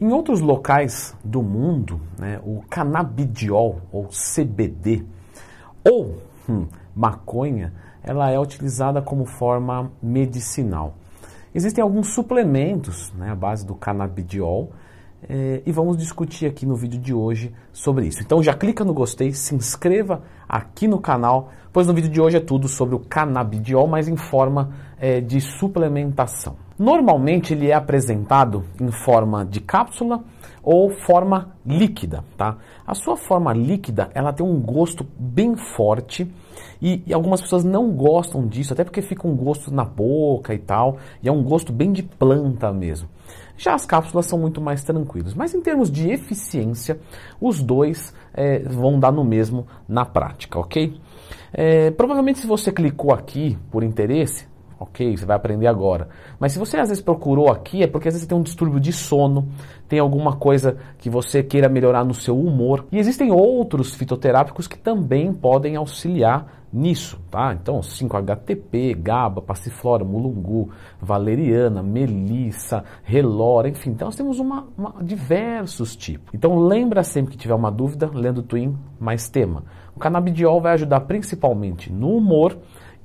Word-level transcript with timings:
Em 0.00 0.12
outros 0.12 0.40
locais 0.40 1.14
do 1.22 1.42
mundo, 1.42 2.00
né, 2.18 2.40
o 2.42 2.62
canabidiol, 2.70 3.82
ou 3.92 4.06
CBD, 4.06 5.04
ou 5.84 6.16
hum, 6.48 6.66
maconha, 6.96 7.74
ela 8.02 8.30
é 8.30 8.40
utilizada 8.40 9.02
como 9.02 9.26
forma 9.26 9.92
medicinal. 10.02 10.94
Existem 11.54 11.82
alguns 11.82 12.14
suplementos 12.14 13.12
né, 13.12 13.30
à 13.30 13.34
base 13.34 13.66
do 13.66 13.74
canabidiol 13.74 14.70
eh, 15.28 15.60
e 15.66 15.70
vamos 15.70 15.98
discutir 15.98 16.46
aqui 16.46 16.64
no 16.64 16.76
vídeo 16.76 16.98
de 16.98 17.12
hoje 17.12 17.52
sobre 17.70 18.06
isso. 18.06 18.22
Então 18.22 18.42
já 18.42 18.54
clica 18.54 18.82
no 18.82 18.94
gostei, 18.94 19.34
se 19.34 19.54
inscreva 19.54 20.22
aqui 20.48 20.88
no 20.88 20.98
canal, 20.98 21.50
pois 21.74 21.86
no 21.86 21.92
vídeo 21.92 22.08
de 22.08 22.22
hoje 22.22 22.38
é 22.38 22.40
tudo 22.40 22.68
sobre 22.68 22.94
o 22.94 23.00
canabidiol, 23.00 23.86
mas 23.86 24.08
em 24.08 24.16
forma 24.16 24.72
eh, 24.98 25.20
de 25.20 25.42
suplementação. 25.42 26.69
Normalmente 26.80 27.52
ele 27.52 27.68
é 27.68 27.74
apresentado 27.74 28.64
em 28.80 28.90
forma 28.90 29.44
de 29.44 29.60
cápsula 29.60 30.24
ou 30.62 30.88
forma 30.88 31.54
líquida, 31.62 32.24
tá? 32.38 32.56
A 32.86 32.94
sua 32.94 33.18
forma 33.18 33.52
líquida, 33.52 34.08
ela 34.14 34.32
tem 34.32 34.46
um 34.46 34.58
gosto 34.58 35.06
bem 35.18 35.58
forte 35.58 36.26
e, 36.80 37.02
e, 37.06 37.12
algumas 37.12 37.42
pessoas 37.42 37.64
não 37.64 37.90
gostam 37.90 38.46
disso, 38.46 38.72
até 38.72 38.82
porque 38.82 39.02
fica 39.02 39.28
um 39.28 39.36
gosto 39.36 39.70
na 39.70 39.84
boca 39.84 40.54
e 40.54 40.58
tal, 40.58 40.96
e 41.22 41.28
é 41.28 41.32
um 41.32 41.42
gosto 41.42 41.70
bem 41.70 41.92
de 41.92 42.02
planta 42.02 42.72
mesmo. 42.72 43.10
Já 43.58 43.74
as 43.74 43.84
cápsulas 43.84 44.24
são 44.24 44.38
muito 44.38 44.58
mais 44.58 44.82
tranquilas, 44.82 45.34
mas 45.34 45.54
em 45.54 45.60
termos 45.60 45.90
de 45.90 46.10
eficiência, 46.10 46.98
os 47.38 47.62
dois 47.62 48.14
é, 48.32 48.60
vão 48.60 48.98
dar 48.98 49.12
no 49.12 49.22
mesmo 49.22 49.66
na 49.86 50.06
prática, 50.06 50.58
ok? 50.58 50.98
É, 51.52 51.90
provavelmente 51.90 52.38
se 52.38 52.46
você 52.46 52.72
clicou 52.72 53.12
aqui 53.12 53.58
por 53.70 53.82
interesse, 53.82 54.48
ok, 54.80 55.14
você 55.14 55.26
vai 55.26 55.36
aprender 55.36 55.66
agora. 55.66 56.08
Mas 56.38 56.52
se 56.52 56.58
você 56.58 56.78
às 56.78 56.88
vezes 56.88 57.04
procurou 57.04 57.50
aqui, 57.50 57.82
é 57.82 57.86
porque 57.86 58.08
às 58.08 58.14
vezes 58.14 58.22
você 58.22 58.28
tem 58.30 58.38
um 58.38 58.42
distúrbio 58.42 58.80
de 58.80 58.92
sono, 58.92 59.46
tem 59.86 59.98
alguma 59.98 60.36
coisa 60.36 60.78
que 60.98 61.10
você 61.10 61.42
queira 61.42 61.68
melhorar 61.68 62.02
no 62.02 62.14
seu 62.14 62.38
humor. 62.38 62.86
E 62.90 62.98
existem 62.98 63.30
outros 63.30 63.94
fitoterápicos 63.94 64.66
que 64.66 64.78
também 64.78 65.34
podem 65.34 65.76
auxiliar 65.76 66.60
nisso, 66.72 67.18
tá? 67.30 67.52
Então, 67.52 67.80
5-HTP, 67.80 68.94
GABA, 68.94 69.42
passiflora, 69.42 70.04
mulungu, 70.04 70.70
valeriana, 71.00 71.82
melissa, 71.82 72.84
relora, 73.02 73.68
enfim. 73.68 73.90
Então, 73.90 74.06
nós 74.06 74.16
temos 74.16 74.38
uma, 74.38 74.68
uma, 74.78 74.94
diversos 75.02 75.96
tipos. 75.96 76.32
Então, 76.32 76.58
lembra 76.58 77.02
sempre 77.02 77.32
que 77.32 77.38
tiver 77.38 77.54
uma 77.54 77.70
dúvida, 77.70 78.08
lendo 78.12 78.42
Twin, 78.42 78.76
mais 78.98 79.28
tema. 79.28 79.64
O 79.94 79.98
canabidiol 79.98 80.60
vai 80.60 80.72
ajudar 80.74 81.00
principalmente 81.00 81.92
no 81.92 82.16
humor 82.16 82.56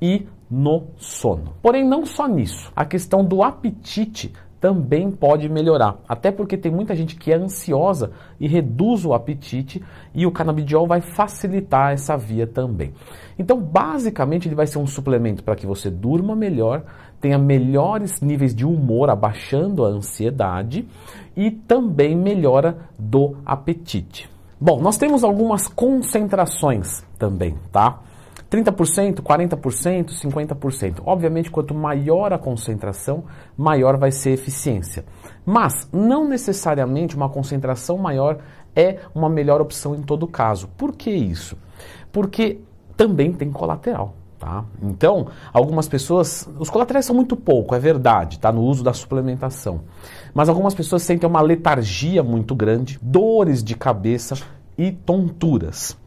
e 0.02 0.27
no 0.49 0.88
sono. 0.97 1.53
Porém, 1.61 1.83
não 1.83 2.05
só 2.05 2.27
nisso. 2.27 2.71
A 2.75 2.85
questão 2.85 3.23
do 3.23 3.43
apetite 3.43 4.31
também 4.65 5.11
pode 5.11 5.47
melhorar. 5.47 5.97
Até 6.07 6.31
porque 6.31 6.57
tem 6.57 6.71
muita 6.71 6.95
gente 6.95 7.15
que 7.15 7.31
é 7.31 7.35
ansiosa 7.35 8.11
e 8.39 8.47
reduz 8.47 9.05
o 9.05 9.13
apetite 9.13 9.83
e 10.13 10.25
o 10.25 10.31
canabidiol 10.31 10.87
vai 10.87 11.02
facilitar 11.02 11.93
essa 11.93 12.17
via 12.17 12.47
também. 12.47 12.91
Então, 13.37 13.59
basicamente, 13.59 14.47
ele 14.47 14.55
vai 14.55 14.65
ser 14.65 14.79
um 14.79 14.87
suplemento 14.87 15.43
para 15.43 15.55
que 15.55 15.67
você 15.67 15.91
durma 15.91 16.35
melhor, 16.35 16.83
tenha 17.21 17.37
melhores 17.37 18.21
níveis 18.21 18.55
de 18.55 18.65
humor, 18.65 19.09
abaixando 19.09 19.85
a 19.85 19.89
ansiedade 19.89 20.87
e 21.35 21.52
também 21.52 22.15
melhora 22.15 22.77
do 22.97 23.37
apetite. 23.45 24.27
Bom, 24.59 24.81
nós 24.81 24.97
temos 24.97 25.23
algumas 25.23 25.67
concentrações 25.67 27.05
também, 27.19 27.55
tá? 27.71 27.99
30%, 28.49 29.21
40%, 29.21 30.09
50%. 30.11 31.01
Obviamente, 31.05 31.51
quanto 31.51 31.73
maior 31.73 32.31
a 32.33 32.38
concentração, 32.38 33.23
maior 33.57 33.97
vai 33.97 34.11
ser 34.11 34.29
a 34.29 34.33
eficiência. 34.33 35.05
Mas 35.45 35.89
não 35.91 36.27
necessariamente 36.27 37.15
uma 37.15 37.29
concentração 37.29 37.97
maior 37.97 38.39
é 38.75 38.99
uma 39.13 39.29
melhor 39.29 39.61
opção 39.61 39.95
em 39.95 40.02
todo 40.02 40.27
caso. 40.27 40.67
Por 40.77 40.93
que 40.93 41.09
isso? 41.09 41.57
Porque 42.11 42.59
também 42.95 43.31
tem 43.33 43.52
colateral. 43.52 44.15
Tá? 44.37 44.65
Então, 44.81 45.27
algumas 45.52 45.87
pessoas, 45.87 46.47
os 46.59 46.70
colaterais 46.70 47.05
são 47.05 47.15
muito 47.15 47.37
pouco, 47.37 47.73
é 47.73 47.80
verdade, 47.80 48.37
tá? 48.37 48.52
no 48.52 48.61
uso 48.61 48.83
da 48.83 48.93
suplementação. 48.93 49.81
Mas 50.33 50.49
algumas 50.49 50.75
pessoas 50.75 51.03
sentem 51.03 51.27
uma 51.27 51.41
letargia 51.41 52.21
muito 52.21 52.53
grande, 52.53 52.99
dores 53.02 53.64
de 53.64 53.75
cabeça 53.75 54.36
e 54.77 54.91
tonturas. 54.91 55.97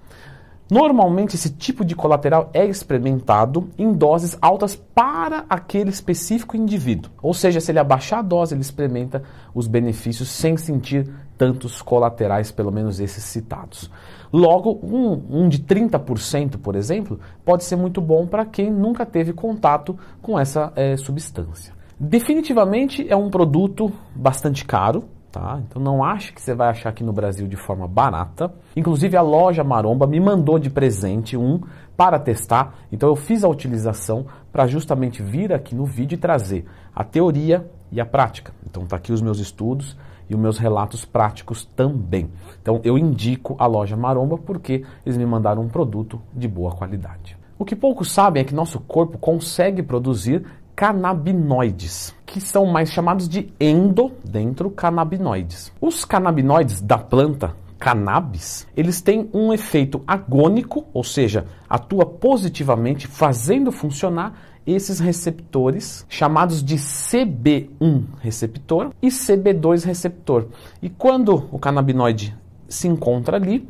Normalmente, 0.71 1.35
esse 1.35 1.51
tipo 1.51 1.83
de 1.83 1.95
colateral 1.95 2.51
é 2.53 2.65
experimentado 2.67 3.71
em 3.79 3.91
doses 3.93 4.37
altas 4.41 4.77
para 4.77 5.47
aquele 5.49 5.89
específico 5.89 6.57
indivíduo. 6.57 7.11
Ou 7.23 7.33
seja, 7.33 7.59
se 7.59 7.73
ele 7.73 7.79
abaixar 7.79 8.19
a 8.19 8.23
dose, 8.23 8.55
ele 8.55 8.61
experimenta 8.61 9.23
os 9.55 9.67
benefícios 9.67 10.29
sem 10.29 10.59
sentir 10.59 11.11
tantos 11.39 11.81
colaterais, 11.81 12.51
pelo 12.51 12.71
menos 12.71 13.01
esses 13.01 13.25
citados. 13.25 13.91
Logo, 14.31 14.79
um, 14.83 15.45
um 15.45 15.49
de 15.49 15.61
30%, 15.61 16.59
por 16.59 16.77
exemplo, 16.77 17.19
pode 17.45 17.65
ser 17.65 17.77
muito 17.77 18.01
bom 18.01 18.27
para 18.27 18.45
quem 18.45 18.71
nunca 18.71 19.07
teve 19.07 19.33
contato 19.33 19.99
com 20.21 20.39
essa 20.39 20.73
é, 20.77 20.97
substância. 20.97 21.73
Definitivamente 21.99 23.07
é 23.09 23.17
um 23.17 23.31
produto 23.31 23.91
bastante 24.15 24.65
caro, 24.65 25.05
Tá? 25.31 25.61
Então 25.67 25.83
não 25.83 26.03
ache 26.03 26.33
que 26.33 26.41
você 26.41 26.55
vai 26.55 26.69
achar 26.69 26.89
aqui 26.89 27.05
no 27.05 27.13
Brasil 27.13 27.47
de 27.47 27.57
forma 27.57 27.87
barata. 27.87 28.53
Inclusive 28.75 29.17
a 29.17 29.21
loja 29.21 29.63
Maromba 29.63 30.07
me 30.07 30.19
mandou 30.19 30.59
de 30.59 30.71
presente 30.71 31.37
um 31.37 31.61
para 31.97 32.19
testar. 32.19 32.75
Então 32.91 33.09
eu 33.09 33.17
fiz 33.17 33.45
a 33.45 33.49
utilização 33.49 34.27
para 34.51 34.67
justamente 34.67 35.23
vir 35.23 35.53
aqui 35.53 35.75
no 35.75 35.85
vídeo 35.85 36.17
e 36.17 36.19
trazer 36.19 36.65
a 36.95 37.05
teoria 37.05 37.71
e 37.93 38.01
a 38.01 38.07
prática. 38.07 38.53
Então 38.65 38.87
tá 38.87 38.97
aqui 38.97 39.13
os 39.13 39.21
meus 39.21 39.39
estudos 39.39 39.97
e 40.31 40.35
os 40.35 40.41
meus 40.41 40.59
relatos 40.59 41.05
práticos 41.05 41.67
também. 41.77 42.31
Então 42.63 42.81
eu 42.83 42.97
indico 42.97 43.55
a 43.59 43.67
loja 43.67 43.97
Maromba 43.97 44.39
porque 44.39 44.85
eles 45.05 45.19
me 45.19 45.27
mandaram 45.27 45.63
um 45.63 45.69
produto 45.69 46.21
de 46.33 46.49
boa 46.49 46.73
qualidade. 46.73 47.37
O 47.59 47.65
que 47.65 47.75
poucos 47.75 48.13
sabem 48.13 48.41
é 48.41 48.45
que 48.45 48.55
nosso 48.55 48.79
corpo 48.79 49.19
consegue 49.19 49.83
produzir 49.83 50.47
canabinoides, 50.79 52.15
que 52.25 52.41
são 52.41 52.65
mais 52.65 52.93
chamados 52.93 53.29
de 53.29 53.53
endocannabinoides. 53.59 55.73
Os 55.81 56.05
canabinoides 56.05 56.81
da 56.81 56.97
planta 56.97 57.57
cannabis, 57.81 58.65
eles 58.77 59.01
têm 59.01 59.29
um 59.35 59.53
efeito 59.53 60.01
agônico, 60.07 60.87
ou 60.95 61.03
seja, 61.03 61.47
atua 61.69 62.07
positivamente 62.07 63.09
fazendo 63.09 63.73
funcionar 63.73 64.41
esses 64.65 65.01
receptores 65.01 66.07
chamados 66.09 66.63
de 66.63 66.77
CB1 66.77 68.05
receptor 68.21 68.93
e 69.03 69.09
CB2 69.09 69.85
receptor. 69.85 70.47
E 70.81 70.89
quando 70.89 71.49
o 71.51 71.59
canabinoide 71.59 72.37
se 72.69 72.87
encontra 72.87 73.37
ali, 73.37 73.69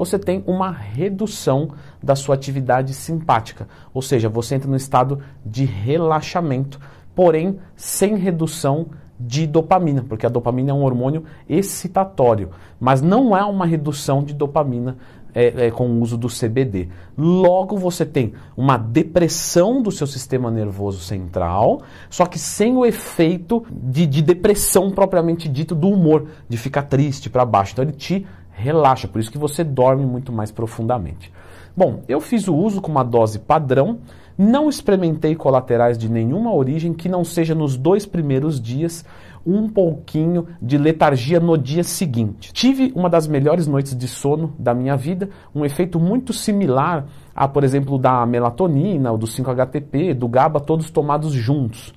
você 0.00 0.18
tem 0.18 0.42
uma 0.46 0.70
redução 0.70 1.72
da 2.02 2.16
sua 2.16 2.34
atividade 2.34 2.94
simpática, 2.94 3.68
ou 3.92 4.00
seja, 4.00 4.30
você 4.30 4.54
entra 4.54 4.66
no 4.66 4.76
estado 4.76 5.20
de 5.44 5.66
relaxamento, 5.66 6.80
porém 7.14 7.58
sem 7.76 8.16
redução 8.16 8.86
de 9.20 9.46
dopamina, 9.46 10.02
porque 10.08 10.24
a 10.24 10.30
dopamina 10.30 10.70
é 10.70 10.72
um 10.72 10.84
hormônio 10.84 11.24
excitatório, 11.46 12.48
mas 12.80 13.02
não 13.02 13.36
é 13.36 13.44
uma 13.44 13.66
redução 13.66 14.24
de 14.24 14.32
dopamina 14.32 14.96
é, 15.34 15.66
é, 15.66 15.70
com 15.70 15.86
o 15.86 16.00
uso 16.00 16.16
do 16.16 16.28
CBD. 16.28 16.88
Logo, 17.18 17.76
você 17.76 18.06
tem 18.06 18.32
uma 18.56 18.78
depressão 18.78 19.82
do 19.82 19.92
seu 19.92 20.06
sistema 20.06 20.50
nervoso 20.50 21.00
central, 21.00 21.82
só 22.08 22.24
que 22.24 22.38
sem 22.38 22.74
o 22.74 22.86
efeito 22.86 23.66
de, 23.70 24.06
de 24.06 24.22
depressão 24.22 24.90
propriamente 24.90 25.46
dito 25.46 25.74
do 25.74 25.90
humor, 25.90 26.26
de 26.48 26.56
ficar 26.56 26.84
triste 26.84 27.28
para 27.28 27.44
baixo. 27.44 27.72
Então, 27.72 27.84
ele 27.84 27.92
te 27.92 28.26
relaxa, 28.52 29.08
por 29.08 29.20
isso 29.20 29.30
que 29.30 29.38
você 29.38 29.64
dorme 29.64 30.04
muito 30.04 30.32
mais 30.32 30.50
profundamente. 30.50 31.32
Bom, 31.76 32.02
eu 32.08 32.20
fiz 32.20 32.48
o 32.48 32.54
uso 32.54 32.80
com 32.80 32.90
uma 32.90 33.04
dose 33.04 33.38
padrão, 33.38 33.98
não 34.36 34.68
experimentei 34.68 35.34
colaterais 35.34 35.96
de 35.96 36.08
nenhuma 36.08 36.54
origem 36.54 36.92
que 36.92 37.08
não 37.08 37.24
seja 37.24 37.54
nos 37.54 37.76
dois 37.76 38.06
primeiros 38.06 38.60
dias 38.60 39.04
um 39.46 39.68
pouquinho 39.68 40.46
de 40.60 40.76
letargia 40.76 41.40
no 41.40 41.56
dia 41.56 41.82
seguinte. 41.82 42.52
Tive 42.52 42.92
uma 42.94 43.08
das 43.08 43.26
melhores 43.26 43.66
noites 43.66 43.96
de 43.96 44.06
sono 44.06 44.54
da 44.58 44.74
minha 44.74 44.96
vida, 44.96 45.30
um 45.54 45.64
efeito 45.64 45.98
muito 45.98 46.32
similar 46.32 47.06
a, 47.34 47.48
por 47.48 47.64
exemplo, 47.64 47.98
da 47.98 48.26
melatonina, 48.26 49.16
do 49.16 49.26
5-HTP, 49.26 50.14
do 50.14 50.28
GABA, 50.28 50.60
todos 50.60 50.90
tomados 50.90 51.32
juntos. 51.32 51.94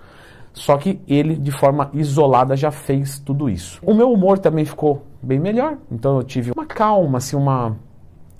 Só 0.54 0.78
que 0.78 1.02
ele, 1.08 1.36
de 1.36 1.52
forma 1.52 1.90
isolada, 1.94 2.56
já 2.56 2.72
fez 2.72 3.20
tudo 3.20 3.50
isso. 3.50 3.82
O 3.84 3.94
meu 3.94 4.12
humor 4.12 4.38
também 4.38 4.66
ficou 4.66 5.02
bem 5.26 5.40
melhor, 5.40 5.78
então 5.92 6.18
eu 6.18 6.24
tive 6.24 6.52
uma 6.52 6.66
calma, 6.66 7.18
assim, 7.18 7.36
uma, 7.36 7.78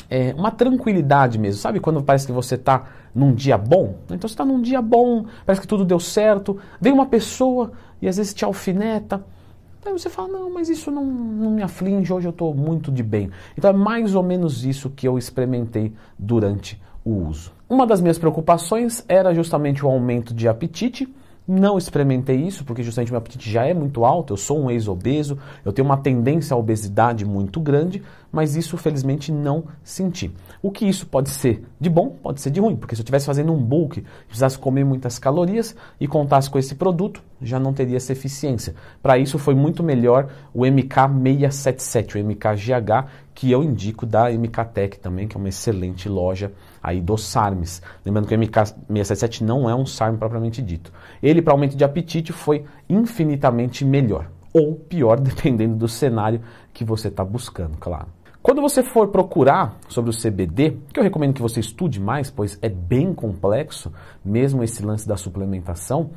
é, 0.10 0.34
uma 0.38 0.52
tranquilidade 0.52 1.40
mesmo. 1.40 1.60
Sabe 1.62 1.80
quando 1.80 2.02
parece 2.04 2.26
que 2.26 2.32
você 2.32 2.56
está 2.56 2.86
num 3.14 3.34
dia 3.34 3.58
bom? 3.58 3.96
Então 4.06 4.28
você 4.28 4.34
está 4.34 4.46
num 4.46 4.62
dia 4.62 4.82
bom, 4.82 5.26
parece 5.46 5.62
que 5.62 5.68
tudo 5.68 5.86
deu 5.86 6.00
certo, 6.00 6.58
vem 6.80 6.94
uma 6.94 7.06
pessoa 7.06 7.72
e 8.02 8.08
às 8.08 8.18
vezes 8.18 8.34
te 8.34 8.46
alfineta. 8.46 9.24
Aí 9.86 9.92
você 9.92 10.10
fala, 10.10 10.30
não, 10.30 10.54
mas 10.54 10.70
isso 10.70 10.90
não, 10.90 11.04
não 11.04 11.52
me 11.52 11.62
aflige, 11.62 12.14
hoje 12.14 12.28
eu 12.28 12.32
estou 12.32 12.54
muito 12.54 12.92
de 12.92 13.04
bem. 13.04 13.30
Então 13.58 13.70
é 13.70 13.74
mais 13.74 14.16
ou 14.16 14.24
menos 14.24 14.64
isso 14.64 14.90
que 14.90 15.08
eu 15.08 15.18
experimentei 15.18 15.94
durante 16.18 16.82
o 17.04 17.12
uso. 17.12 17.52
Uma 17.70 17.86
das 17.86 18.00
minhas 18.00 18.18
preocupações 18.18 19.04
era 19.08 19.34
justamente 19.34 19.86
o 19.86 19.90
aumento 19.90 20.34
de 20.34 20.48
apetite, 20.48 21.14
Não 21.46 21.78
experimentei 21.78 22.38
isso 22.38 22.64
porque 22.64 22.82
justamente 22.82 23.12
meu 23.12 23.18
apetite 23.18 23.52
já 23.52 23.66
é 23.66 23.74
muito 23.74 24.06
alto, 24.06 24.32
eu 24.34 24.38
sou 24.38 24.62
um 24.62 24.72
ex-obeso, 24.72 25.38
eu 25.66 25.74
tenho 25.74 25.86
uma 25.86 25.98
tendência 25.98 26.54
à 26.54 26.58
obesidade 26.58 27.26
muito 27.26 27.60
grande, 27.60 28.02
mas 28.32 28.56
isso 28.56 28.78
felizmente 28.78 29.30
não 29.30 29.66
senti. 29.84 30.32
O 30.62 30.72
que 30.72 30.86
isso 30.86 31.06
pode 31.06 31.30
ser 31.30 31.66
de 31.80 31.90
bom, 31.90 32.16
pode 32.24 32.40
ser 32.40 32.50
de 32.50 32.62
ruim, 32.62 32.78
porque 32.78 32.96
se 32.96 33.02
eu 33.02 33.04
estivesse 33.04 33.26
fazendo 33.26 33.52
um 33.52 33.62
bulk, 33.62 34.06
precisasse 34.26 34.58
comer 34.58 34.86
muitas 34.86 35.20
calorias 35.20 35.76
e 36.00 36.08
contasse 36.08 36.50
com 36.50 36.58
esse 36.58 36.76
produto, 36.76 37.22
já 37.42 37.60
não 37.60 37.74
teria 37.74 37.98
essa 37.98 38.14
eficiência. 38.14 38.74
Para 39.02 39.18
isso 39.18 39.38
foi 39.38 39.54
muito 39.54 39.84
melhor 39.84 40.30
o 40.54 40.62
MK677, 40.62 42.16
o 42.16 42.26
MKGH, 42.26 43.06
que 43.34 43.52
eu 43.52 43.64
indico 43.64 44.06
da 44.06 44.30
MKTech 44.30 45.00
também, 45.00 45.28
que 45.28 45.36
é 45.36 45.40
uma 45.40 45.50
excelente 45.50 46.08
loja 46.08 46.52
aí 46.82 47.02
dos 47.02 47.26
SARMs. 47.26 47.82
Lembrando 48.06 48.28
que 48.28 48.36
o 48.36 48.38
MK677 48.38 49.42
não 49.42 49.70
é 49.70 49.76
um 49.76 49.86
SARM 49.86 50.18
propriamente 50.18 50.62
dito. 50.62 50.92
Ele, 51.22 51.42
para 51.42 51.54
aumento 51.54 51.76
de 51.76 51.84
apetite, 51.84 52.32
foi 52.32 52.66
infinitamente 52.88 53.84
melhor. 53.84 54.30
Ou 54.54 54.76
pior, 54.76 55.20
dependendo 55.22 55.76
do 55.76 55.88
cenário 55.88 56.42
que 56.74 56.84
você 56.84 57.08
está 57.08 57.24
buscando, 57.24 57.78
claro. 57.78 58.08
Quando 58.42 58.62
você 58.62 58.84
for 58.84 59.08
procurar 59.08 59.78
sobre 59.88 60.12
o 60.12 60.14
CBD, 60.14 60.78
que 60.92 61.00
eu 61.00 61.04
recomendo 61.04 61.34
que 61.34 61.42
você 61.42 61.62
estude 61.62 62.00
mais, 62.00 62.30
pois 62.30 62.60
é 62.62 62.68
bem 62.68 63.14
complexo, 63.14 63.92
mesmo 64.24 64.62
esse 64.62 64.86
lance 64.86 65.08
da 65.08 65.16
suplementação, 65.16 66.12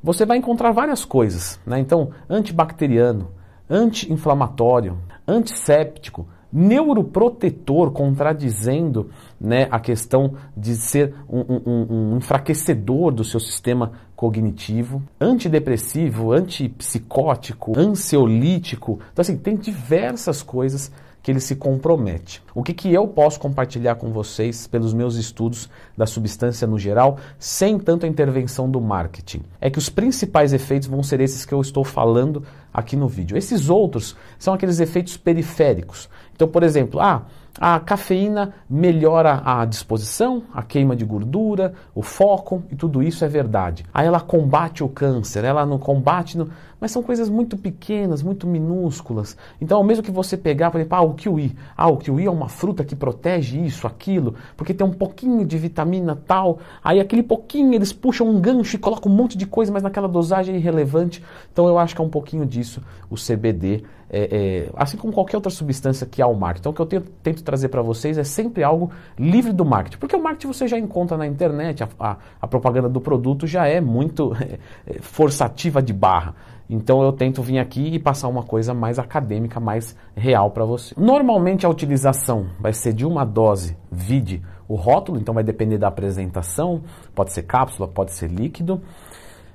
você 0.00 0.24
vai 0.24 0.38
encontrar 0.38 0.70
várias 0.70 1.04
coisas. 1.04 1.60
Né? 1.66 1.80
Então, 1.80 2.12
antibacteriano, 2.30 3.32
anti-inflamatório, 3.68 4.96
antisséptico, 5.26 6.28
neuroprotetor, 6.56 7.90
contradizendo 7.90 9.10
né, 9.38 9.68
a 9.70 9.78
questão 9.78 10.32
de 10.56 10.74
ser 10.74 11.14
um, 11.28 11.40
um, 11.40 11.86
um, 11.90 12.16
enfraquecedor 12.16 13.12
do 13.12 13.22
seu 13.22 13.38
sistema 13.38 13.92
cognitivo, 14.16 15.02
antidepressivo, 15.20 16.32
antipsicótico, 16.32 17.78
ansiolítico. 17.78 19.00
Então, 19.12 19.20
assim, 19.20 19.36
tem 19.36 19.54
diversas 19.54 20.42
coisas 20.42 20.90
que 21.26 21.32
ele 21.32 21.40
se 21.40 21.56
compromete. 21.56 22.40
O 22.54 22.62
que, 22.62 22.72
que 22.72 22.94
eu 22.94 23.08
posso 23.08 23.40
compartilhar 23.40 23.96
com 23.96 24.12
vocês 24.12 24.68
pelos 24.68 24.94
meus 24.94 25.16
estudos 25.16 25.68
da 25.96 26.06
substância 26.06 26.68
no 26.68 26.78
geral, 26.78 27.18
sem 27.36 27.80
tanto 27.80 28.06
a 28.06 28.08
intervenção 28.08 28.70
do 28.70 28.80
marketing? 28.80 29.42
É 29.60 29.68
que 29.68 29.76
os 29.76 29.88
principais 29.88 30.52
efeitos 30.52 30.86
vão 30.86 31.02
ser 31.02 31.20
esses 31.20 31.44
que 31.44 31.52
eu 31.52 31.60
estou 31.60 31.82
falando 31.82 32.44
aqui 32.76 32.94
no 32.94 33.08
vídeo. 33.08 33.38
Esses 33.38 33.70
outros 33.70 34.14
são 34.38 34.52
aqueles 34.52 34.78
efeitos 34.78 35.16
periféricos. 35.16 36.10
Então, 36.34 36.46
por 36.46 36.62
exemplo, 36.62 37.00
ah, 37.00 37.22
a 37.58 37.80
cafeína 37.80 38.52
melhora 38.68 39.40
a 39.42 39.64
disposição, 39.64 40.42
a 40.52 40.62
queima 40.62 40.94
de 40.94 41.06
gordura, 41.06 41.72
o 41.94 42.02
foco 42.02 42.62
e 42.70 42.76
tudo 42.76 43.02
isso 43.02 43.24
é 43.24 43.28
verdade. 43.28 43.86
Aí 43.94 44.06
ela 44.06 44.20
combate 44.20 44.84
o 44.84 44.88
câncer, 44.90 45.42
ela 45.42 45.64
não 45.64 45.78
combate, 45.78 46.36
no... 46.36 46.50
mas 46.78 46.90
são 46.90 47.02
coisas 47.02 47.30
muito 47.30 47.56
pequenas, 47.56 48.22
muito 48.22 48.46
minúsculas. 48.46 49.38
Então, 49.58 49.82
mesmo 49.82 50.04
que 50.04 50.10
você 50.10 50.36
pegar, 50.36 50.70
por 50.70 50.78
exemplo, 50.78 50.98
ah, 50.98 51.00
o 51.00 51.14
kiwi, 51.14 51.56
ah, 51.74 51.88
o 51.88 51.96
kiwi 51.96 52.26
é 52.26 52.30
uma 52.30 52.50
fruta 52.50 52.84
que 52.84 52.94
protege 52.94 53.58
isso, 53.58 53.86
aquilo, 53.86 54.34
porque 54.54 54.74
tem 54.74 54.86
um 54.86 54.92
pouquinho 54.92 55.42
de 55.46 55.56
vitamina 55.56 56.14
tal, 56.26 56.58
aí 56.84 57.00
aquele 57.00 57.22
pouquinho 57.22 57.72
eles 57.72 57.90
puxam 57.90 58.28
um 58.28 58.38
gancho 58.38 58.76
e 58.76 58.78
colocam 58.78 59.10
um 59.10 59.14
monte 59.14 59.38
de 59.38 59.46
coisa, 59.46 59.72
mas 59.72 59.82
naquela 59.82 60.08
dosagem 60.08 60.56
irrelevante. 60.56 61.24
Então, 61.50 61.66
eu 61.66 61.78
acho 61.78 61.94
que 61.94 62.02
é 62.02 62.04
um 62.04 62.10
pouquinho 62.10 62.44
disso 62.44 62.65
o 63.10 63.14
CBD 63.14 63.82
é, 64.08 64.68
é, 64.68 64.70
assim 64.76 64.96
como 64.96 65.12
qualquer 65.12 65.36
outra 65.36 65.50
substância 65.50 66.06
que 66.06 66.22
há 66.22 66.26
o 66.26 66.34
marketing. 66.34 66.60
Então, 66.60 66.72
o 66.72 66.74
que 66.74 66.80
eu 66.80 66.86
tento, 66.86 67.10
tento 67.22 67.42
trazer 67.42 67.68
para 67.68 67.82
vocês 67.82 68.16
é 68.18 68.24
sempre 68.24 68.62
algo 68.62 68.90
livre 69.18 69.52
do 69.52 69.64
marketing, 69.64 69.98
porque 69.98 70.14
o 70.14 70.22
marketing 70.22 70.46
você 70.46 70.68
já 70.68 70.78
encontra 70.78 71.16
na 71.16 71.26
internet, 71.26 71.82
a, 71.82 71.88
a, 71.98 72.16
a 72.40 72.46
propaganda 72.46 72.88
do 72.88 73.00
produto 73.00 73.46
já 73.46 73.66
é 73.66 73.80
muito 73.80 74.34
é, 74.40 74.58
é, 74.86 75.00
forçativa 75.00 75.82
de 75.82 75.92
barra. 75.92 76.34
Então 76.68 77.00
eu 77.02 77.12
tento 77.12 77.42
vir 77.42 77.60
aqui 77.60 77.94
e 77.94 77.98
passar 77.98 78.26
uma 78.26 78.42
coisa 78.42 78.74
mais 78.74 78.98
acadêmica, 78.98 79.60
mais 79.60 79.96
real 80.16 80.50
para 80.50 80.64
você. 80.64 80.94
Normalmente 80.98 81.64
a 81.64 81.68
utilização 81.68 82.48
vai 82.58 82.72
ser 82.72 82.92
de 82.92 83.06
uma 83.06 83.24
dose 83.24 83.76
vide 83.90 84.42
o 84.68 84.74
rótulo, 84.74 85.16
então 85.16 85.32
vai 85.32 85.44
depender 85.44 85.78
da 85.78 85.86
apresentação, 85.86 86.82
pode 87.14 87.32
ser 87.32 87.42
cápsula, 87.42 87.86
pode 87.86 88.12
ser 88.12 88.28
líquido. 88.28 88.82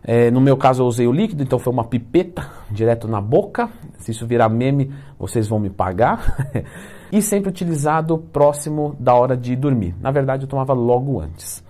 É, 0.03 0.31
no 0.31 0.42
meu 0.42 0.57
caso 0.57 0.81
eu 0.81 0.88
usei 0.88 1.06
o 1.07 1.12
líquido, 1.12 1.44
então 1.44 1.59
foi 1.59 1.71
uma 1.71 1.83
pipeta 1.83 2.50
direto 2.69 3.07
na 3.07 3.21
boca. 3.21 3.69
Se 4.00 4.12
isso 4.12 4.25
virar 4.25 4.50
meme, 4.50 4.92
vocês 5.19 5.48
vão 5.48 5.59
me 5.59 5.69
pagar. 5.69 6.50
e 7.12 7.21
sempre 7.21 7.50
utilizado 7.50 8.18
próximo 8.18 8.95
da 9.00 9.13
hora 9.13 9.36
de 9.36 9.56
dormir. 9.56 9.94
Na 10.00 10.12
verdade, 10.12 10.44
eu 10.44 10.50
tomava 10.50 10.74
logo 10.74 11.19
antes. 11.19 11.63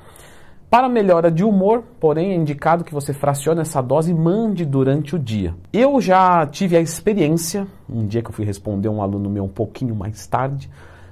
Para 0.70 0.88
melhora 0.88 1.30
de 1.30 1.44
humor, 1.44 1.84
porém, 2.00 2.32
é 2.32 2.36
indicado 2.36 2.86
que 2.86 2.94
você 2.94 3.12
fracione 3.12 3.60
essa 3.60 3.82
dose 3.82 4.12
e 4.12 4.14
mande 4.14 4.64
durante 4.64 5.16
o 5.18 5.20
dia. 5.20 5.54
Eu 5.74 6.00
já 6.00 6.48
tive 6.48 6.78
a 6.78 6.80
experiência, 6.80 7.68
um 7.90 8.08
dia 8.08 8.22
que 8.22 8.30
eu 8.30 8.34
fui 8.34 8.46
responder 8.46 8.88
um 8.88 9.02
aluno 9.02 9.30
meu 9.30 9.44
um 9.44 9.50
pouquinho 9.50 9.94
mais 9.94 10.26
tarde, 10.28 10.70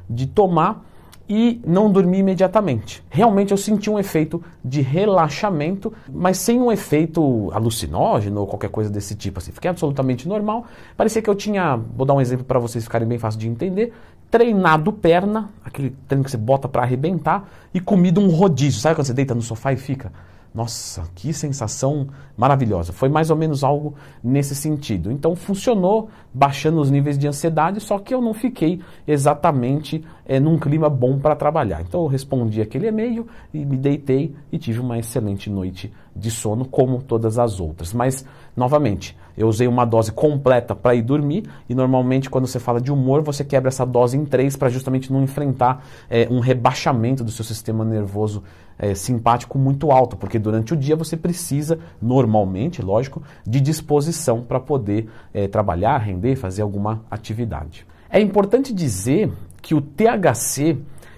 de 0.10 0.25
tomar 0.27 0.88
e 1.29 1.61
não 1.63 1.91
dormi 1.91 2.17
imediatamente. 2.17 3.03
Realmente 3.07 3.51
eu 3.51 3.57
senti 3.57 3.87
um 3.87 3.99
efeito 3.99 4.43
de 4.65 4.81
relaxamento, 4.81 5.93
mas 6.11 6.37
sem 6.37 6.59
um 6.59 6.71
efeito 6.71 7.51
alucinógeno 7.53 8.41
ou 8.41 8.47
qualquer 8.47 8.71
coisa 8.71 8.89
desse 8.89 9.13
tipo. 9.13 9.37
Assim. 9.37 9.51
Fiquei 9.51 9.69
absolutamente 9.69 10.27
normal. 10.27 10.65
Parecia 10.97 11.21
que 11.21 11.29
eu 11.29 11.35
tinha, 11.35 11.79
vou 11.95 12.05
dar 12.05 12.15
um 12.15 12.21
exemplo 12.21 12.43
para 12.43 12.57
vocês 12.57 12.83
ficarem 12.83 13.07
bem 13.07 13.19
fácil 13.19 13.39
de 13.39 13.47
entender, 13.47 13.93
treinado 14.31 14.91
perna, 14.91 15.49
aquele 15.63 15.95
treino 16.07 16.23
que 16.23 16.31
você 16.31 16.37
bota 16.37 16.67
para 16.67 16.81
arrebentar, 16.81 17.47
e 17.71 17.79
comido 17.79 18.19
um 18.19 18.29
rodízio. 18.29 18.81
Sabe 18.81 18.95
quando 18.95 19.05
você 19.05 19.13
deita 19.13 19.35
no 19.35 19.41
sofá 19.43 19.71
e 19.71 19.77
fica? 19.77 20.11
Nossa, 20.54 21.04
que 21.13 21.31
sensação 21.31 22.07
maravilhosa. 22.36 22.92
Foi 22.92 23.07
mais 23.07 23.30
ou 23.30 23.38
menos 23.38 23.63
algo 23.63 23.94
nesse 24.24 24.56
sentido. 24.56 25.12
Então 25.12 25.36
funcionou 25.36 26.10
baixando 26.34 26.81
os 26.81 26.90
níveis 26.90 27.18
de 27.19 27.28
ansiedade, 27.28 27.80
só 27.80 28.00
que 28.00 28.13
eu 28.13 28.22
não 28.22 28.34
fiquei 28.34 28.81
exatamente 29.07 30.04
é, 30.25 30.40
num 30.40 30.57
clima 30.57 30.90
bom 30.90 31.19
para 31.19 31.36
trabalhar. 31.36 31.81
Então 31.81 32.01
eu 32.01 32.07
respondi 32.07 32.62
aquele 32.62 32.88
e-mail 32.88 33.28
e 33.54 33.63
me 33.63 33.78
deitei 33.78 34.34
e 34.51 34.57
tive 34.57 34.80
uma 34.80 34.98
excelente 34.98 35.50
noite 35.50 35.94
de 36.16 36.31
sono, 36.31 36.66
como 36.66 37.01
todas 37.01 37.38
as 37.38 37.60
outras. 37.60 37.94
Mas, 37.94 38.25
novamente, 38.56 39.16
eu 39.38 39.48
usei 39.48 39.68
uma 39.68 39.86
dose 39.86 40.12
completa 40.12 40.75
para 40.75 40.96
ir 40.96 41.01
dormir 41.01 41.44
e 41.69 41.75
normalmente 41.75 42.30
quando 42.30 42.48
você 42.48 42.60
fala 42.60 42.81
de 42.81 42.92
humor, 42.92 43.22
você 43.22 43.44
quebra 43.44 43.69
essa 43.69 43.86
dose 43.86 44.18
em 44.18 44.25
três 44.25 44.56
para 44.56 44.69
justamente 44.69 45.13
não 45.13 45.24
enfrentar 45.24 45.86
é, 46.10 46.28
um 46.30 46.40
rebaixamento 46.40 47.24
do 47.24 47.31
seu 47.31 47.46
sistema 47.46 47.86
nervoso 47.86 48.44
é, 48.79 48.95
simpático 48.95 49.59
muito 49.59 49.91
alto, 49.91 50.15
porque 50.15 50.39
durante 50.39 50.73
o 50.73 50.77
dia 50.77 50.95
você 50.95 51.17
precisa, 51.17 51.77
normalmente, 52.01 52.81
lógico, 52.81 53.21
de 53.45 53.59
disposição 53.59 54.41
para 54.41 54.59
poder 54.59 55.09
é, 55.33 55.47
trabalhar, 55.49 55.97
render, 55.97 56.37
fazer 56.37 56.61
alguma 56.61 57.03
atividade. 57.11 57.85
É 58.09 58.21
importante 58.21 58.73
dizer 58.73 59.31
que 59.62 59.75
o 59.75 59.81
THC 59.81 60.77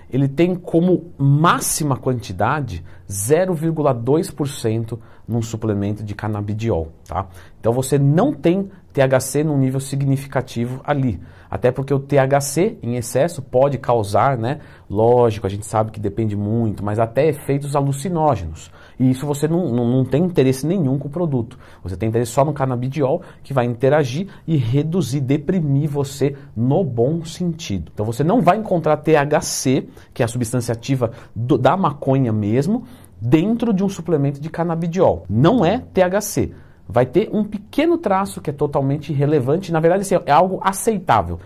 ele 0.09 0.27
tem 0.27 0.55
como 0.55 1.13
máxima 1.17 1.95
quantidade 1.95 2.83
0,2% 3.09 4.99
num 5.25 5.41
suplemento 5.41 6.03
de 6.03 6.13
canabidiol, 6.13 6.91
tá? 7.07 7.27
Então 7.59 7.71
você 7.71 7.97
não 7.97 8.33
tem 8.33 8.69
THC 8.91 9.43
num 9.43 9.57
nível 9.57 9.79
significativo 9.79 10.81
ali. 10.83 11.19
Até 11.49 11.69
porque 11.69 11.93
o 11.93 11.99
THC 11.99 12.77
em 12.81 12.95
excesso 12.95 13.41
pode 13.41 13.77
causar, 13.77 14.37
né? 14.37 14.59
Lógico, 14.89 15.45
a 15.45 15.49
gente 15.49 15.65
sabe 15.65 15.91
que 15.91 15.99
depende 15.99 16.33
muito, 16.33 16.83
mas 16.83 16.97
até 16.97 17.27
efeitos 17.27 17.75
alucinógenos. 17.75 18.71
E 18.97 19.09
isso 19.09 19.25
você 19.25 19.49
não, 19.49 19.67
não, 19.67 19.85
não 19.85 20.05
tem 20.05 20.23
interesse 20.23 20.65
nenhum 20.65 20.97
com 20.97 21.09
o 21.09 21.11
produto. 21.11 21.59
Você 21.83 21.97
tem 21.97 22.07
interesse 22.07 22.31
só 22.31 22.45
no 22.45 22.53
canabidiol, 22.53 23.21
que 23.43 23.53
vai 23.53 23.65
interagir 23.65 24.27
e 24.47 24.55
reduzir, 24.55 25.19
deprimir 25.19 25.89
você 25.89 26.37
no 26.55 26.85
bom 26.85 27.25
sentido. 27.25 27.91
Então 27.93 28.05
você 28.05 28.23
não 28.23 28.41
vai 28.41 28.57
encontrar 28.57 28.95
THC, 28.95 29.89
que 30.13 30.21
é 30.21 30.25
a 30.25 30.29
substância 30.29 30.71
ativa 30.71 31.11
do, 31.35 31.57
da 31.57 31.75
maconha 31.75 32.31
mesmo, 32.31 32.85
dentro 33.19 33.73
de 33.73 33.83
um 33.83 33.89
suplemento 33.89 34.39
de 34.39 34.49
canabidiol. 34.49 35.25
Não 35.29 35.65
é 35.65 35.79
THC 35.79 36.53
vai 36.91 37.05
ter 37.05 37.29
um 37.31 37.43
pequeno 37.43 37.97
traço 37.97 38.41
que 38.41 38.49
é 38.49 38.53
totalmente 38.53 39.11
irrelevante, 39.11 39.71
na 39.71 39.79
verdade 39.79 40.01
assim, 40.01 40.15
é 40.25 40.31
algo 40.31 40.59
aceitável. 40.61 41.39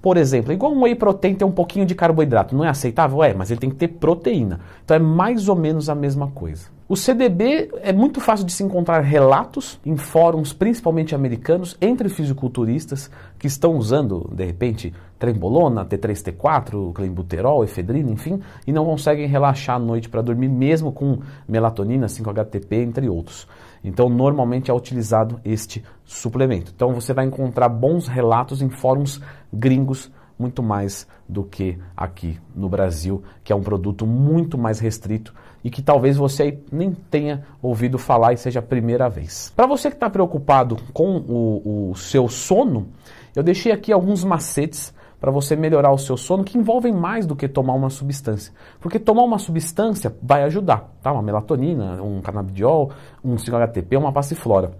Por 0.00 0.16
exemplo, 0.16 0.52
igual 0.52 0.72
um 0.72 0.82
whey 0.82 0.94
protein 0.94 1.34
tem 1.34 1.46
um 1.46 1.52
pouquinho 1.52 1.84
de 1.84 1.94
carboidrato, 1.94 2.56
não 2.56 2.64
é 2.64 2.68
aceitável? 2.68 3.22
É, 3.22 3.34
mas 3.34 3.50
ele 3.50 3.60
tem 3.60 3.68
que 3.68 3.76
ter 3.76 3.88
proteína. 3.88 4.60
Então 4.84 4.96
é 4.96 5.00
mais 5.00 5.48
ou 5.48 5.56
menos 5.56 5.90
a 5.90 5.94
mesma 5.94 6.28
coisa. 6.28 6.68
O 6.88 6.96
CDB 6.96 7.68
é 7.82 7.92
muito 7.92 8.18
fácil 8.18 8.46
de 8.46 8.52
se 8.52 8.64
encontrar 8.64 9.00
relatos 9.00 9.78
em 9.84 9.96
fóruns, 9.96 10.54
principalmente 10.54 11.14
americanos, 11.14 11.76
entre 11.82 12.08
fisiculturistas 12.08 13.10
que 13.38 13.46
estão 13.46 13.76
usando, 13.76 14.30
de 14.32 14.42
repente, 14.42 14.94
trembolona, 15.18 15.84
T3-T4, 15.84 16.94
clenbuterol, 16.94 17.62
efedrina, 17.62 18.10
enfim, 18.10 18.40
e 18.66 18.72
não 18.72 18.86
conseguem 18.86 19.26
relaxar 19.26 19.76
à 19.76 19.78
noite 19.78 20.08
para 20.08 20.22
dormir, 20.22 20.48
mesmo 20.48 20.90
com 20.90 21.18
melatonina, 21.46 22.06
5-HTP, 22.06 22.76
entre 22.76 23.06
outros. 23.06 23.46
Então, 23.82 24.08
normalmente 24.08 24.70
é 24.70 24.74
utilizado 24.74 25.40
este 25.44 25.84
suplemento. 26.04 26.72
Então, 26.74 26.92
você 26.92 27.12
vai 27.12 27.24
encontrar 27.24 27.68
bons 27.68 28.08
relatos 28.08 28.62
em 28.62 28.68
fóruns 28.68 29.20
gringos 29.52 30.10
muito 30.38 30.62
mais 30.62 31.06
do 31.28 31.42
que 31.42 31.78
aqui 31.96 32.38
no 32.54 32.68
Brasil, 32.68 33.22
que 33.42 33.52
é 33.52 33.56
um 33.56 33.62
produto 33.62 34.06
muito 34.06 34.56
mais 34.56 34.78
restrito 34.78 35.34
e 35.64 35.70
que 35.70 35.82
talvez 35.82 36.16
você 36.16 36.60
nem 36.70 36.92
tenha 36.92 37.44
ouvido 37.60 37.98
falar 37.98 38.32
e 38.32 38.36
seja 38.36 38.60
a 38.60 38.62
primeira 38.62 39.08
vez. 39.08 39.52
Para 39.56 39.66
você 39.66 39.90
que 39.90 39.96
está 39.96 40.08
preocupado 40.08 40.76
com 40.92 41.16
o, 41.16 41.90
o 41.90 41.96
seu 41.96 42.28
sono, 42.28 42.88
eu 43.34 43.42
deixei 43.42 43.72
aqui 43.72 43.92
alguns 43.92 44.22
macetes 44.22 44.94
para 45.20 45.30
você 45.30 45.56
melhorar 45.56 45.92
o 45.92 45.98
seu 45.98 46.16
sono 46.16 46.44
que 46.44 46.56
envolvem 46.56 46.92
mais 46.92 47.26
do 47.26 47.34
que 47.34 47.48
tomar 47.48 47.74
uma 47.74 47.90
substância. 47.90 48.52
Porque 48.80 48.98
tomar 48.98 49.24
uma 49.24 49.38
substância 49.38 50.14
vai 50.22 50.44
ajudar, 50.44 50.92
tá? 51.02 51.12
Uma 51.12 51.22
melatonina, 51.22 52.02
um 52.02 52.20
canabidiol, 52.20 52.92
um 53.24 53.34
5-HTP, 53.34 53.96
uma 53.96 54.12
passiflora. 54.12 54.72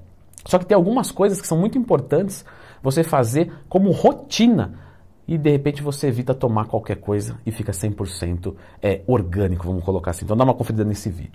Só 0.44 0.58
que 0.58 0.66
tem 0.66 0.76
algumas 0.76 1.10
coisas 1.10 1.40
que 1.40 1.46
são 1.46 1.58
muito 1.58 1.76
importantes 1.76 2.44
você 2.82 3.02
fazer 3.02 3.52
como 3.68 3.90
rotina 3.90 4.74
e 5.26 5.36
de 5.36 5.50
repente 5.50 5.82
você 5.82 6.06
evita 6.06 6.32
tomar 6.32 6.66
qualquer 6.66 6.96
coisa 6.96 7.36
e 7.44 7.52
fica 7.52 7.70
100% 7.70 8.54
é, 8.80 9.02
orgânico, 9.06 9.66
vamos 9.66 9.84
colocar 9.84 10.12
assim. 10.12 10.24
Então 10.24 10.36
dá 10.36 10.44
uma 10.44 10.54
conferida 10.54 10.84
nesse 10.84 11.10
vídeo. 11.10 11.26